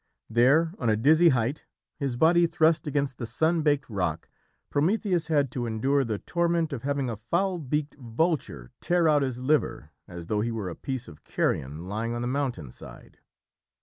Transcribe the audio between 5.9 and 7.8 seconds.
the torment of having a foul